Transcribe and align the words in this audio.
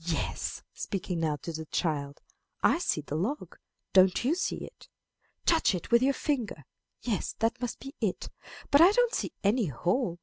Yes" 0.00 0.64
(speaking 0.74 1.20
now 1.20 1.36
to 1.36 1.52
the 1.52 1.66
child), 1.66 2.20
"I 2.64 2.78
see 2.78 3.00
the 3.00 3.14
log. 3.14 3.58
Do 3.92 4.10
you 4.24 4.34
see 4.34 4.56
it? 4.56 4.88
Touch 5.46 5.72
it 5.72 5.92
with 5.92 6.02
your 6.02 6.14
finger. 6.14 6.64
Yes, 7.02 7.36
that 7.38 7.60
must 7.60 7.78
be 7.78 7.94
it. 8.00 8.28
But 8.72 8.80
I 8.80 8.90
don't 8.90 9.14
see 9.14 9.30
any 9.44 9.66
hole. 9.66 10.18